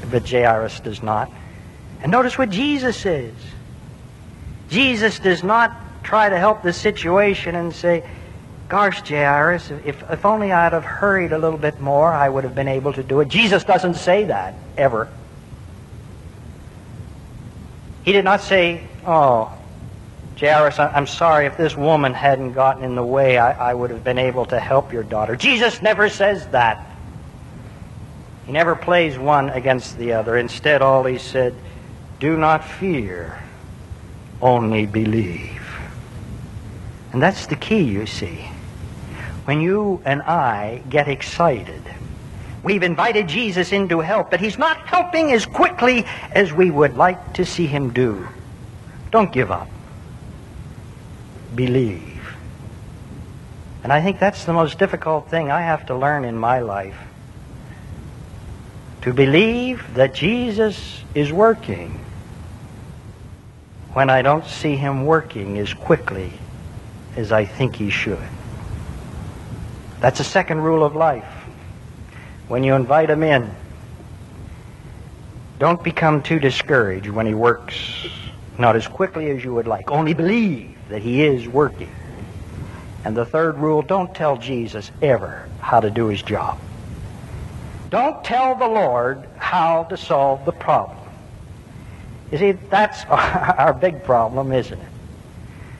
But 0.09 0.29
Jairus 0.29 0.79
does 0.79 1.01
not. 1.01 1.31
And 2.01 2.11
notice 2.11 2.37
what 2.37 2.49
Jesus 2.49 2.97
says. 2.97 3.33
Jesus 4.69 5.19
does 5.19 5.43
not 5.43 5.75
try 6.03 6.29
to 6.29 6.37
help 6.37 6.63
the 6.63 6.73
situation 6.73 7.55
and 7.55 7.73
say, 7.73 8.03
Gosh, 8.69 9.07
Jairus, 9.07 9.69
if, 9.69 10.01
if 10.09 10.25
only 10.25 10.53
I'd 10.53 10.71
have 10.71 10.85
hurried 10.85 11.33
a 11.33 11.37
little 11.37 11.59
bit 11.59 11.81
more, 11.81 12.11
I 12.11 12.29
would 12.29 12.45
have 12.45 12.55
been 12.55 12.69
able 12.69 12.93
to 12.93 13.03
do 13.03 13.19
it. 13.19 13.27
Jesus 13.27 13.65
doesn't 13.65 13.95
say 13.95 14.25
that, 14.25 14.55
ever. 14.77 15.09
He 18.03 18.13
did 18.13 18.23
not 18.23 18.41
say, 18.41 18.87
Oh, 19.05 19.51
Jairus, 20.41 20.79
I'm 20.79 21.05
sorry 21.05 21.45
if 21.45 21.55
this 21.55 21.77
woman 21.77 22.15
hadn't 22.15 22.53
gotten 22.53 22.83
in 22.83 22.95
the 22.95 23.03
way, 23.03 23.38
I, 23.38 23.69
I 23.69 23.74
would 23.75 23.91
have 23.91 24.03
been 24.03 24.17
able 24.17 24.48
to 24.48 24.60
help 24.60 24.91
your 24.91 25.03
daughter. 25.03 25.36
Jesus 25.36 25.83
never 25.83 26.10
says 26.10 26.48
that. 26.48 26.83
He 28.48 28.51
never 28.51 28.75
plays 28.75 29.19
one 29.19 29.51
against 29.51 30.00
the 30.00 30.13
other. 30.13 30.38
Instead, 30.38 30.81
all 30.81 31.03
he 31.03 31.19
said, 31.19 31.53
do 32.19 32.38
not 32.38 32.65
fear, 32.65 33.39
only 34.41 34.88
believe. 34.88 35.62
And 37.13 37.21
that's 37.21 37.45
the 37.45 37.55
key, 37.55 37.83
you 37.83 38.07
see. 38.07 38.50
When 39.45 39.62
you 39.62 40.01
and 40.05 40.24
I 40.24 40.81
get 40.89 41.07
excited, 41.07 41.83
we've 42.63 42.81
invited 42.81 43.27
Jesus 43.27 43.71
in 43.71 43.89
to 43.89 44.00
help, 44.00 44.31
but 44.31 44.39
he's 44.39 44.57
not 44.57 44.77
helping 44.88 45.33
as 45.33 45.45
quickly 45.45 46.03
as 46.31 46.51
we 46.51 46.71
would 46.71 46.98
like 46.98 47.33
to 47.36 47.45
see 47.45 47.67
him 47.67 47.93
do. 47.93 48.27
Don't 49.12 49.31
give 49.31 49.51
up 49.51 49.67
believe. 51.55 52.36
And 53.84 53.91
I 53.91 54.01
think 54.01 54.20
that's 54.20 54.46
the 54.46 54.53
most 54.53 54.77
difficult 54.77 55.29
thing 55.29 55.51
I 55.51 55.62
have 55.62 55.88
to 55.88 55.96
learn 55.96 56.25
in 56.25 56.38
my 56.38 56.60
life. 56.60 56.98
To 59.01 59.13
believe 59.13 59.96
that 59.96 60.13
Jesus 60.13 61.03
is 61.15 61.34
working 61.34 62.00
when 63.93 64.10
I 64.10 64.22
don't 64.22 64.46
see 64.46 64.75
him 64.75 65.05
working 65.05 65.58
as 65.58 65.74
quickly 65.74 66.31
as 67.15 67.31
I 67.31 67.46
think 67.46 67.75
he 67.75 67.89
should. 67.89 68.20
That's 70.00 70.20
a 70.20 70.24
second 70.24 70.62
rule 70.62 70.84
of 70.84 70.96
life. 70.96 71.27
When 72.48 72.63
you 72.63 72.75
invite 72.75 73.10
him 73.10 73.24
in, 73.24 73.50
don't 75.60 75.84
become 75.84 76.22
too 76.22 76.39
discouraged 76.39 77.10
when 77.10 77.25
he 77.25 77.34
works 77.34 77.75
not 78.58 78.75
as 78.75 78.88
quickly 78.88 79.29
as 79.31 79.43
you 79.43 79.53
would 79.53 79.67
like. 79.67 79.91
Only 79.91 80.13
believe 80.13 80.70
that 80.91 81.01
He 81.01 81.24
is 81.24 81.48
working. 81.48 81.89
And 83.03 83.17
the 83.17 83.25
third 83.25 83.57
rule 83.57 83.81
don't 83.81 84.13
tell 84.13 84.38
Jesus 84.38 84.91
ever 85.01 85.50
how 85.60 85.79
to 85.79 85.89
do 85.89 86.07
His 86.07 86.21
job. 86.21 86.60
Don't 87.89 88.24
tell 88.24 88.55
the 88.55 88.67
Lord 88.67 89.27
how 89.38 89.83
to 89.86 89.98
solve 89.98 90.45
the 90.45 90.51
problem. 90.51 90.98
You 92.31 92.38
see, 92.38 92.51
that's 92.53 93.03
our 93.10 93.74
big 93.74 94.03
problem, 94.03 94.53
isn't 94.53 94.79
it? 94.79 94.88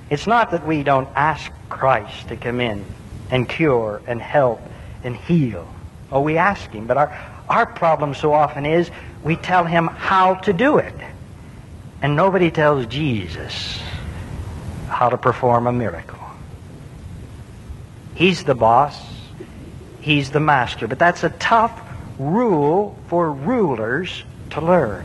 It's 0.10 0.28
not 0.28 0.52
that 0.52 0.68
we 0.68 0.84
don't 0.84 1.08
ask 1.16 1.50
Christ 1.70 2.28
to 2.28 2.36
come 2.36 2.60
in 2.60 2.84
and 3.30 3.48
cure 3.48 4.02
and 4.08 4.22
help 4.22 4.60
and 5.06 5.16
heal. 5.16 5.66
Oh, 6.12 6.20
we 6.20 6.38
ask 6.38 6.70
him, 6.72 6.86
but 6.86 6.98
our, 6.98 7.18
our 7.48 7.66
problem 7.66 8.14
so 8.14 8.34
often 8.34 8.66
is 8.66 8.92
we 9.24 9.38
tell 9.38 9.64
him 9.64 9.88
how 9.88 10.36
to 10.36 10.52
do 10.52 10.80
it. 10.80 10.94
And 12.02 12.18
nobody 12.18 12.52
tells 12.52 12.88
Jesus 12.88 13.80
how 15.02 15.10
to 15.10 15.18
perform 15.18 15.66
a 15.66 15.72
miracle. 15.72 16.20
He's 18.14 18.44
the 18.44 18.54
boss. 18.54 19.04
He's 20.00 20.30
the 20.30 20.40
master. 20.40 20.88
But 20.88 21.00
that's 21.00 21.24
a 21.24 21.32
tough 21.32 21.82
rule 22.20 22.96
for 23.08 23.32
rulers 23.32 24.24
to 24.52 24.62
learn. 24.62 25.04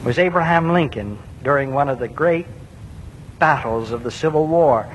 It 0.00 0.06
was 0.06 0.18
Abraham 0.18 0.72
Lincoln 0.72 1.18
during 1.42 1.74
one 1.74 1.90
of 1.90 1.98
the 1.98 2.08
great 2.08 2.46
battles 3.38 3.90
of 3.90 4.02
the 4.02 4.10
Civil 4.10 4.46
War 4.46 4.88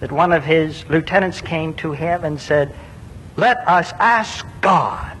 that 0.00 0.10
one 0.10 0.32
of 0.32 0.42
his 0.42 0.88
lieutenants 0.88 1.42
came 1.42 1.74
to 1.74 1.92
him 1.92 2.24
and 2.24 2.40
said, 2.40 2.74
Let 3.36 3.58
us 3.68 3.92
ask 3.98 4.46
God 4.62 5.14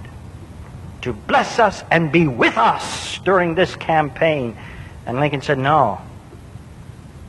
to 1.02 1.12
bless 1.12 1.58
us 1.58 1.84
and 1.90 2.10
be 2.10 2.26
with 2.26 2.56
us 2.56 3.18
during 3.18 3.54
this 3.54 3.76
campaign. 3.76 4.56
And 5.04 5.20
Lincoln 5.20 5.42
said, 5.42 5.58
No. 5.58 6.00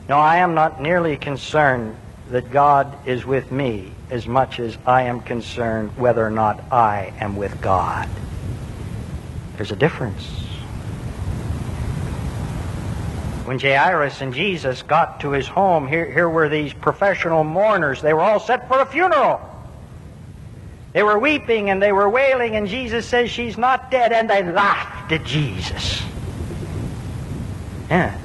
No, 0.08 0.16
I 0.16 0.38
am 0.38 0.54
not 0.54 0.80
nearly 0.80 1.16
concerned 1.18 1.94
that 2.30 2.50
God 2.50 3.06
is 3.06 3.26
with 3.26 3.52
me 3.52 3.92
as 4.10 4.26
much 4.26 4.58
as 4.58 4.78
I 4.86 5.02
am 5.02 5.20
concerned 5.20 5.96
whether 5.98 6.26
or 6.26 6.30
not 6.30 6.72
I 6.72 7.12
am 7.20 7.36
with 7.36 7.60
God. 7.60 8.08
There's 9.56 9.70
a 9.70 9.76
difference. 9.76 10.24
When 13.44 13.58
Jairus 13.58 14.20
and 14.20 14.32
Jesus 14.32 14.82
got 14.82 15.20
to 15.20 15.30
his 15.30 15.46
home, 15.46 15.86
here, 15.86 16.10
here 16.10 16.28
were 16.28 16.48
these 16.48 16.72
professional 16.72 17.44
mourners. 17.44 18.00
They 18.00 18.14
were 18.14 18.20
all 18.20 18.40
set 18.40 18.68
for 18.68 18.80
a 18.80 18.86
funeral. 18.86 19.40
They 20.92 21.02
were 21.02 21.18
weeping 21.18 21.70
and 21.70 21.82
they 21.82 21.92
were 21.92 22.08
wailing, 22.08 22.56
and 22.56 22.66
Jesus 22.66 23.06
says, 23.06 23.30
She's 23.30 23.58
not 23.58 23.90
dead. 23.90 24.12
And 24.12 24.28
they 24.28 24.42
laughed 24.42 25.12
at 25.12 25.24
Jesus. 25.24 26.02
Yeah. 27.90 28.18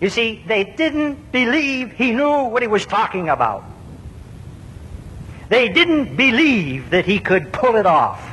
You 0.00 0.10
see, 0.10 0.42
they 0.46 0.64
didn't 0.64 1.32
believe 1.32 1.92
he 1.92 2.12
knew 2.12 2.44
what 2.44 2.62
he 2.62 2.68
was 2.68 2.86
talking 2.86 3.28
about. 3.28 3.64
They 5.48 5.68
didn't 5.68 6.14
believe 6.14 6.90
that 6.90 7.04
he 7.04 7.18
could 7.18 7.52
pull 7.52 7.76
it 7.76 7.86
off. 7.86 8.24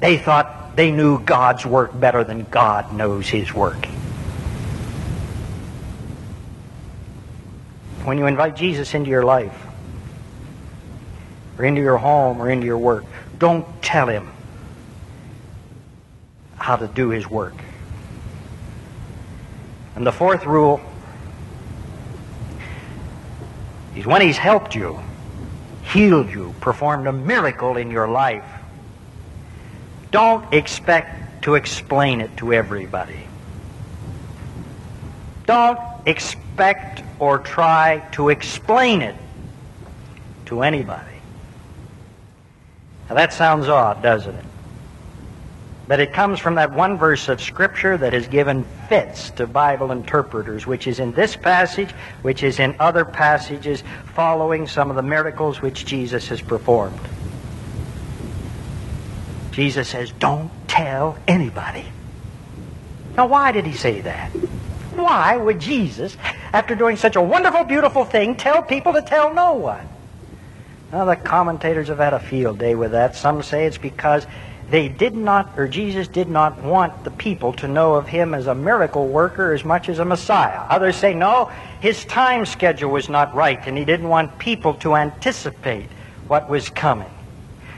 They 0.00 0.18
thought 0.18 0.76
they 0.76 0.92
knew 0.92 1.18
God's 1.18 1.64
work 1.64 1.98
better 1.98 2.24
than 2.24 2.44
God 2.50 2.92
knows 2.92 3.28
his 3.28 3.52
work. 3.52 3.86
When 8.04 8.18
you 8.18 8.26
invite 8.26 8.54
Jesus 8.54 8.94
into 8.94 9.08
your 9.08 9.24
life, 9.24 9.58
or 11.58 11.64
into 11.64 11.80
your 11.80 11.96
home, 11.96 12.40
or 12.40 12.50
into 12.50 12.66
your 12.66 12.78
work, 12.78 13.04
don't 13.38 13.66
tell 13.82 14.08
him 14.08 14.30
how 16.58 16.76
to 16.76 16.86
do 16.86 17.08
his 17.08 17.28
work. 17.28 17.54
And 19.96 20.06
the 20.06 20.12
fourth 20.12 20.44
rule 20.44 20.80
is 23.96 24.06
when 24.06 24.22
He's 24.22 24.36
helped 24.36 24.74
you, 24.74 25.00
healed 25.92 26.30
you, 26.30 26.54
performed 26.60 27.06
a 27.06 27.12
miracle 27.12 27.76
in 27.76 27.90
your 27.90 28.08
life, 28.08 28.44
don't 30.10 30.52
expect 30.52 31.42
to 31.44 31.54
explain 31.54 32.20
it 32.20 32.36
to 32.38 32.52
everybody. 32.52 33.26
Don't 35.46 35.78
expect 36.06 37.02
or 37.18 37.38
try 37.38 38.06
to 38.12 38.30
explain 38.30 39.02
it 39.02 39.16
to 40.46 40.62
anybody. 40.62 41.16
Now 43.08 43.16
that 43.16 43.32
sounds 43.32 43.68
odd, 43.68 44.02
doesn't 44.02 44.34
it? 44.34 44.44
But 45.86 46.00
it 46.00 46.14
comes 46.14 46.40
from 46.40 46.54
that 46.54 46.72
one 46.72 46.96
verse 46.96 47.28
of 47.28 47.42
Scripture 47.42 47.96
that 47.98 48.14
has 48.14 48.26
given 48.26 48.64
fits 48.88 49.30
to 49.32 49.46
Bible 49.46 49.92
interpreters, 49.92 50.66
which 50.66 50.86
is 50.86 50.98
in 50.98 51.12
this 51.12 51.36
passage, 51.36 51.90
which 52.22 52.42
is 52.42 52.58
in 52.58 52.74
other 52.80 53.04
passages 53.04 53.82
following 54.14 54.66
some 54.66 54.88
of 54.88 54.96
the 54.96 55.02
miracles 55.02 55.60
which 55.60 55.84
Jesus 55.84 56.28
has 56.28 56.40
performed. 56.40 56.98
Jesus 59.52 59.88
says, 59.88 60.10
Don't 60.18 60.50
tell 60.68 61.18
anybody. 61.28 61.84
Now, 63.16 63.26
why 63.26 63.52
did 63.52 63.66
he 63.66 63.74
say 63.74 64.00
that? 64.00 64.30
Why 64.96 65.36
would 65.36 65.60
Jesus, 65.60 66.16
after 66.52 66.74
doing 66.74 66.96
such 66.96 67.16
a 67.16 67.22
wonderful, 67.22 67.64
beautiful 67.64 68.04
thing, 68.04 68.36
tell 68.36 68.62
people 68.62 68.94
to 68.94 69.02
tell 69.02 69.34
no 69.34 69.52
one? 69.52 69.88
Now, 70.90 71.04
the 71.04 71.16
commentators 71.16 71.88
have 71.88 71.98
had 71.98 72.14
a 72.14 72.20
field 72.20 72.58
day 72.58 72.74
with 72.74 72.92
that. 72.92 73.16
Some 73.16 73.42
say 73.42 73.66
it's 73.66 73.78
because 73.78 74.26
they 74.74 74.88
did 74.88 75.14
not, 75.14 75.56
or 75.56 75.68
Jesus 75.68 76.08
did 76.08 76.28
not 76.28 76.60
want 76.60 77.04
the 77.04 77.12
people 77.12 77.52
to 77.52 77.68
know 77.68 77.94
of 77.94 78.08
him 78.08 78.34
as 78.34 78.48
a 78.48 78.56
miracle 78.56 79.06
worker 79.06 79.52
as 79.52 79.64
much 79.64 79.88
as 79.88 80.00
a 80.00 80.04
Messiah. 80.04 80.66
Others 80.68 80.96
say, 80.96 81.14
no, 81.14 81.48
his 81.80 82.04
time 82.06 82.44
schedule 82.44 82.90
was 82.90 83.08
not 83.08 83.32
right, 83.36 83.64
and 83.68 83.78
he 83.78 83.84
didn't 83.84 84.08
want 84.08 84.36
people 84.40 84.74
to 84.74 84.96
anticipate 84.96 85.86
what 86.26 86.48
was 86.50 86.70
coming. 86.70 87.12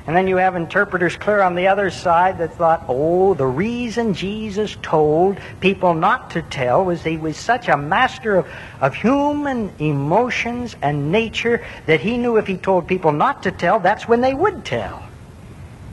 And 0.06 0.16
then 0.16 0.26
you 0.26 0.38
have 0.38 0.56
interpreters 0.56 1.16
clear 1.16 1.42
on 1.42 1.54
the 1.54 1.68
other 1.68 1.90
side 1.90 2.38
that 2.38 2.54
thought, 2.54 2.86
oh, 2.88 3.34
the 3.34 3.44
reason 3.44 4.14
Jesus 4.14 4.78
told 4.80 5.36
people 5.60 5.92
not 5.92 6.30
to 6.30 6.40
tell 6.40 6.82
was 6.82 7.02
he 7.02 7.18
was 7.18 7.36
such 7.36 7.68
a 7.68 7.76
master 7.76 8.36
of, 8.36 8.48
of 8.80 8.94
human 8.94 9.70
emotions 9.78 10.74
and 10.80 11.12
nature 11.12 11.62
that 11.84 12.00
he 12.00 12.16
knew 12.16 12.38
if 12.38 12.46
he 12.46 12.56
told 12.56 12.88
people 12.88 13.12
not 13.12 13.42
to 13.42 13.50
tell, 13.50 13.80
that's 13.80 14.08
when 14.08 14.22
they 14.22 14.32
would 14.32 14.64
tell. 14.64 15.05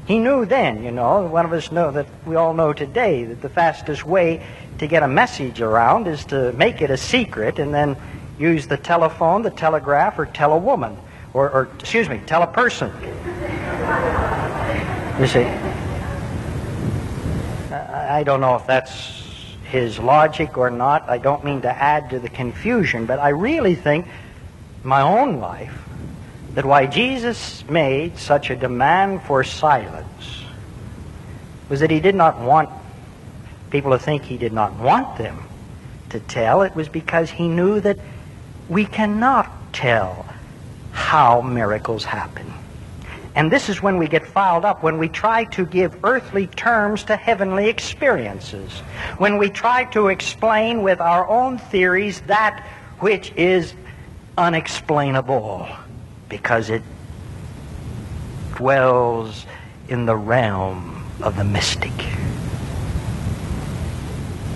He 0.06 0.20
knew 0.20 0.46
then, 0.46 0.84
you 0.84 0.92
know, 0.92 1.26
one 1.26 1.46
of 1.46 1.54
us 1.54 1.72
know 1.72 1.92
that 1.92 2.08
we 2.26 2.36
all 2.36 2.54
know 2.54 2.74
today 2.74 3.24
that 3.24 3.42
the 3.42 3.48
fastest 3.48 4.06
way 4.06 4.46
to 4.80 4.88
get 4.88 5.02
a 5.02 5.08
message 5.08 5.62
around 5.62 6.08
is 6.08 6.26
to 6.26 6.52
make 6.54 6.82
it 6.82 6.92
a 6.92 6.98
secret 6.98 7.58
and 7.58 7.74
then 7.74 7.96
use 8.38 8.68
the 8.68 8.76
telephone, 8.76 9.44
the 9.44 9.50
telegraph, 9.50 10.20
or 10.20 10.26
tell 10.26 10.52
a 10.52 10.58
woman, 10.58 10.98
or, 11.34 11.50
or 11.50 11.70
excuse 11.80 12.10
me, 12.10 12.22
tell 12.26 12.44
a 12.44 12.48
person. 12.48 12.92
You 15.20 15.28
see, 15.28 15.46
I 17.72 18.24
don't 18.26 18.42
know 18.42 18.56
if 18.56 18.68
that's 18.68 19.22
his 19.66 20.00
logic 20.00 20.58
or 20.58 20.70
not. 20.70 21.08
I 21.10 21.18
don't 21.18 21.46
mean 21.46 21.62
to 21.62 21.70
add 21.70 22.10
to 22.10 22.20
the 22.20 22.30
confusion, 22.30 23.06
but 23.06 23.20
I 23.20 23.30
really 23.30 23.76
think 23.76 24.08
my 24.84 25.02
own 25.02 25.40
life 25.40 25.74
that 26.54 26.66
why 26.66 26.86
Jesus 26.86 27.68
made 27.68 28.18
such 28.18 28.50
a 28.50 28.56
demand 28.56 29.24
for 29.24 29.44
silence 29.44 30.44
was 31.70 31.80
that 31.80 31.90
he 31.90 32.00
did 32.00 32.16
not 32.16 32.40
want 32.40 32.70
people 33.72 33.92
to 33.92 33.98
think 33.98 34.24
he 34.24 34.38
did 34.38 34.54
not 34.54 34.74
want 34.76 35.18
them 35.18 35.44
to 36.10 36.20
tell. 36.20 36.62
It 36.62 36.76
was 36.76 36.90
because 36.90 37.32
he 37.32 37.48
knew 37.48 37.80
that 37.80 37.98
we 38.70 38.86
cannot 38.86 39.52
tell 39.74 40.28
how 40.92 41.42
miracles 41.42 42.04
happen. 42.04 42.54
And 43.36 43.52
this 43.52 43.68
is 43.68 43.82
when 43.82 43.98
we 43.98 44.08
get 44.08 44.28
fouled 44.28 44.64
up, 44.64 44.84
when 44.84 45.00
we 45.00 45.10
try 45.10 45.46
to 45.46 45.66
give 45.66 46.06
earthly 46.06 46.46
terms 46.46 47.04
to 47.06 47.16
heavenly 47.16 47.68
experiences, 47.68 48.72
when 49.18 49.40
we 49.40 49.50
try 49.50 49.86
to 49.86 50.10
explain 50.10 50.84
with 50.84 51.02
our 51.02 51.28
own 51.28 51.58
theories 51.58 52.22
that 52.22 52.64
which 53.00 53.32
is 53.36 53.74
unexplainable 54.38 55.68
because 56.34 56.72
it 56.72 56.82
dwells 58.56 59.46
in 59.88 60.08
the 60.08 60.16
realm 60.16 61.06
of 61.22 61.38
the 61.38 61.44
mystic. 61.44 61.92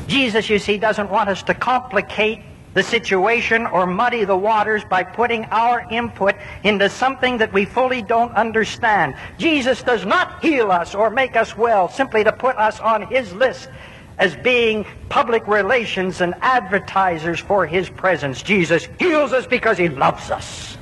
Jesus, 0.07 0.49
you 0.49 0.57
see, 0.57 0.79
doesn't 0.79 1.11
want 1.11 1.29
us 1.29 1.43
to 1.43 1.53
complicate 1.53 2.39
the 2.73 2.81
situation 2.81 3.67
or 3.67 3.85
muddy 3.85 4.23
the 4.23 4.35
waters 4.35 4.83
by 4.85 5.03
putting 5.03 5.45
our 5.45 5.85
input 5.91 6.33
into 6.63 6.89
something 6.89 7.37
that 7.37 7.53
we 7.53 7.63
fully 7.63 8.01
don't 8.01 8.33
understand. 8.33 9.13
Jesus 9.37 9.83
does 9.83 10.03
not 10.03 10.41
heal 10.41 10.71
us 10.71 10.95
or 10.95 11.11
make 11.11 11.35
us 11.35 11.55
well 11.55 11.89
simply 11.89 12.23
to 12.23 12.31
put 12.31 12.55
us 12.55 12.79
on 12.79 13.03
his 13.03 13.31
list 13.33 13.69
as 14.17 14.35
being 14.37 14.83
public 15.09 15.47
relations 15.47 16.21
and 16.21 16.33
advertisers 16.41 17.39
for 17.39 17.67
his 17.67 17.87
presence. 17.87 18.41
Jesus 18.41 18.87
heals 18.97 19.31
us 19.31 19.45
because 19.45 19.77
he 19.77 19.89
loves 19.89 20.31
us. 20.31 20.77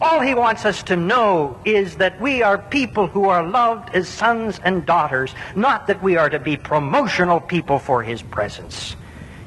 All 0.00 0.20
he 0.20 0.34
wants 0.34 0.64
us 0.64 0.82
to 0.84 0.96
know 0.96 1.58
is 1.64 1.96
that 1.96 2.20
we 2.20 2.42
are 2.42 2.58
people 2.58 3.06
who 3.06 3.28
are 3.28 3.46
loved 3.46 3.94
as 3.94 4.08
sons 4.08 4.60
and 4.62 4.84
daughters, 4.84 5.34
not 5.54 5.86
that 5.86 6.02
we 6.02 6.16
are 6.16 6.28
to 6.28 6.38
be 6.38 6.56
promotional 6.56 7.40
people 7.40 7.78
for 7.78 8.02
his 8.02 8.20
presence. 8.20 8.94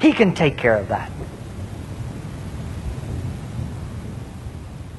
He 0.00 0.12
can 0.12 0.34
take 0.34 0.56
care 0.56 0.76
of 0.76 0.88
that. 0.88 1.10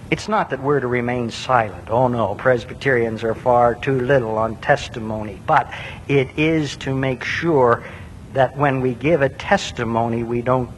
It's 0.09 0.27
not 0.27 0.49
that 0.49 0.61
we're 0.61 0.81
to 0.81 0.87
remain 0.87 1.31
silent. 1.31 1.89
Oh 1.89 2.07
no, 2.09 2.35
Presbyterians 2.35 3.23
are 3.23 3.33
far 3.33 3.75
too 3.75 3.99
little 3.99 4.37
on 4.37 4.57
testimony. 4.57 5.41
But 5.47 5.73
it 6.07 6.37
is 6.37 6.75
to 6.77 6.93
make 6.93 7.23
sure 7.23 7.83
that 8.33 8.55
when 8.57 8.81
we 8.81 8.93
give 8.93 9.21
a 9.21 9.29
testimony, 9.29 10.23
we 10.23 10.41
don't 10.41 10.69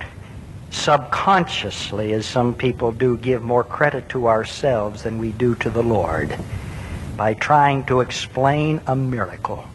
subconsciously, 0.73 2.13
as 2.13 2.25
some 2.25 2.53
people 2.53 2.91
do, 2.91 3.17
give 3.17 3.41
more 3.41 3.63
credit 3.63 4.09
to 4.09 4.27
ourselves 4.27 5.03
than 5.03 5.17
we 5.17 5.31
do 5.31 5.55
to 5.55 5.69
the 5.69 5.83
Lord 5.83 6.35
by 7.15 7.33
trying 7.35 7.85
to 7.85 8.01
explain 8.01 8.81
a 8.87 8.95
miracle 8.95 9.65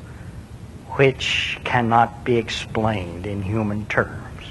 which 0.96 1.58
cannot 1.64 2.24
be 2.24 2.36
explained 2.36 3.26
in 3.26 3.42
human 3.42 3.86
terms. 3.86 4.44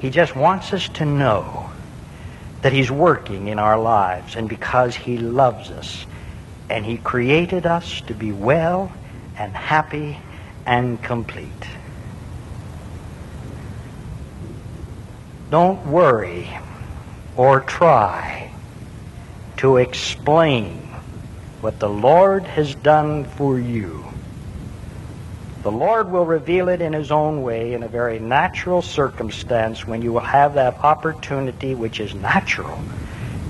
He 0.00 0.10
just 0.10 0.36
wants 0.36 0.72
us 0.72 0.88
to 0.90 1.04
know 1.04 1.70
that 2.62 2.72
He's 2.72 2.90
working 2.90 3.48
in 3.48 3.58
our 3.58 3.78
lives, 3.78 4.36
and 4.36 4.48
because 4.48 4.94
He 4.94 5.18
loves 5.18 5.70
us, 5.70 6.06
and 6.70 6.84
He 6.84 6.96
created 6.98 7.66
us 7.66 8.00
to 8.02 8.14
be 8.14 8.32
well 8.32 8.92
and 9.36 9.52
happy 9.52 10.18
and 10.64 11.02
complete. 11.02 11.50
Don't 15.54 15.86
worry 15.86 16.50
or 17.36 17.60
try 17.60 18.50
to 19.58 19.76
explain 19.76 20.78
what 21.60 21.78
the 21.78 21.88
Lord 21.88 22.42
has 22.42 22.74
done 22.74 23.22
for 23.22 23.56
you. 23.60 24.04
The 25.62 25.70
Lord 25.70 26.10
will 26.10 26.26
reveal 26.26 26.68
it 26.70 26.80
in 26.80 26.92
His 26.92 27.12
own 27.12 27.42
way 27.42 27.72
in 27.72 27.84
a 27.84 27.88
very 27.88 28.18
natural 28.18 28.82
circumstance 28.82 29.86
when 29.86 30.02
you 30.02 30.12
will 30.12 30.18
have 30.18 30.54
that 30.54 30.80
opportunity, 30.80 31.76
which 31.76 32.00
is 32.00 32.16
natural, 32.16 32.76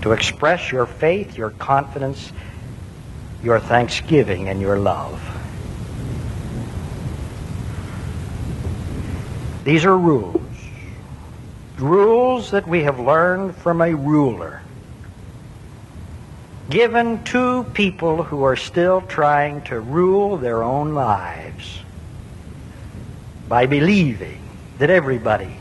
to 0.02 0.12
express 0.12 0.70
your 0.70 0.84
faith, 0.84 1.38
your 1.38 1.52
confidence, 1.52 2.34
your 3.42 3.58
thanksgiving, 3.58 4.50
and 4.50 4.60
your 4.60 4.78
love. 4.78 5.22
These 9.64 9.86
are 9.86 9.96
rules. 9.96 10.43
Rules 11.78 12.52
that 12.52 12.68
we 12.68 12.84
have 12.84 13.00
learned 13.00 13.56
from 13.56 13.80
a 13.80 13.94
ruler. 13.94 14.62
Given 16.70 17.24
to 17.24 17.64
people 17.74 18.22
who 18.22 18.44
are 18.44 18.56
still 18.56 19.00
trying 19.02 19.62
to 19.62 19.80
rule 19.80 20.36
their 20.36 20.62
own 20.62 20.94
lives 20.94 21.80
by 23.48 23.66
believing 23.66 24.40
that 24.78 24.88
everybody 24.88 25.56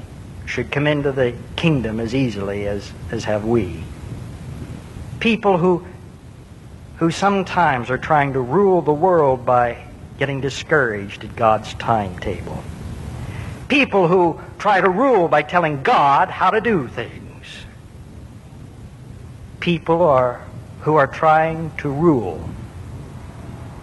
should 0.45 0.71
come 0.71 0.86
into 0.86 1.12
the 1.12 1.36
kingdom 1.56 1.99
as 1.99 2.13
easily 2.13 2.67
as, 2.67 2.91
as 3.12 3.23
have 3.23 3.45
we. 3.45 3.84
People 5.19 5.58
who, 5.58 5.86
who 6.97 7.10
sometimes 7.10 7.89
are 7.89 7.97
trying 7.97 8.34
to 8.34 8.39
rule 8.39 8.82
the 8.82 8.93
world 8.93 9.45
by 9.45 9.84
getting 10.19 10.41
discouraged 10.41 11.23
at 11.23 11.36
God's 11.36 11.73
timetable 11.76 12.63
people 13.74 14.08
who 14.08 14.40
try 14.60 14.80
to 14.80 14.88
rule 14.88 15.28
by 15.28 15.42
telling 15.42 15.82
God 15.82 16.30
how 16.30 16.52
to 16.52 16.62
do 16.62 16.88
things. 16.90 17.48
People 19.62 20.04
are, 20.04 20.46
who 20.82 20.94
are 20.94 21.08
trying 21.08 21.76
to 21.78 21.90
rule 21.90 22.48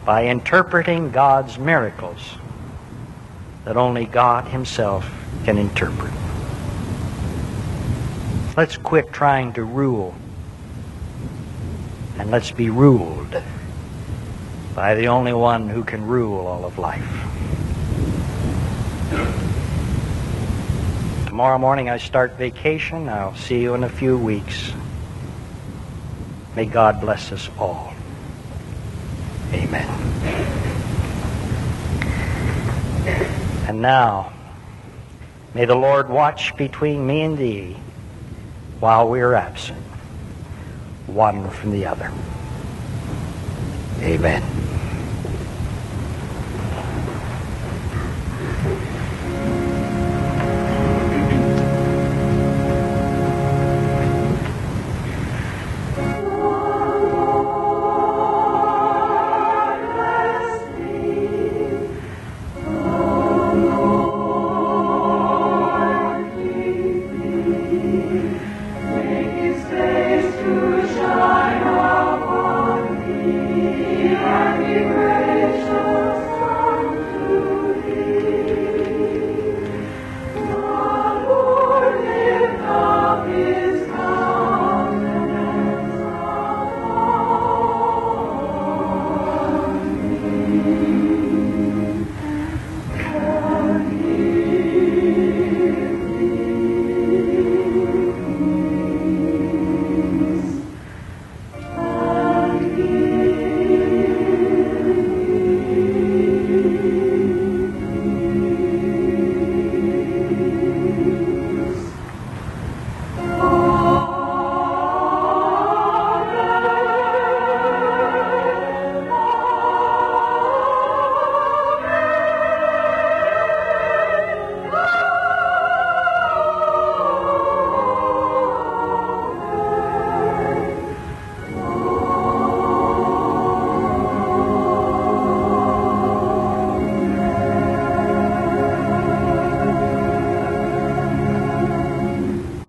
by 0.05 0.26
interpreting 0.26 1.11
God's 1.11 1.59
miracles 1.59 2.20
that 3.64 3.76
only 3.76 4.07
God 4.07 4.46
Himself 4.46 5.11
can 5.44 5.59
interpret. 5.59 6.12
Let's 8.57 8.76
quit 8.76 9.12
trying 9.12 9.55
to 9.55 9.64
rule 9.64 10.14
and 12.16 12.31
let's 12.31 12.53
be 12.53 12.70
ruled 12.70 13.42
by 14.76 14.94
the 14.94 15.09
only 15.09 15.33
one 15.33 15.68
who 15.68 15.83
can 15.83 16.07
rule 16.07 16.46
all 16.46 16.64
of 16.64 16.79
life. 16.79 17.26
Tomorrow 21.40 21.59
morning 21.59 21.88
I 21.88 21.96
start 21.96 22.37
vacation. 22.37 23.09
I'll 23.09 23.35
see 23.35 23.62
you 23.62 23.72
in 23.72 23.83
a 23.83 23.88
few 23.88 24.18
weeks. 24.18 24.74
May 26.55 26.66
God 26.66 27.00
bless 27.00 27.33
us 27.33 27.48
all. 27.59 27.94
Amen. 29.50 29.88
And 33.66 33.81
now, 33.81 34.35
may 35.55 35.64
the 35.64 35.74
Lord 35.74 36.11
watch 36.11 36.55
between 36.59 37.07
me 37.07 37.22
and 37.22 37.38
thee 37.38 37.74
while 38.79 39.09
we 39.09 39.22
are 39.22 39.35
absent, 39.35 39.81
one 41.07 41.48
from 41.48 41.70
the 41.70 41.87
other. 41.87 42.12
Amen. 44.00 44.59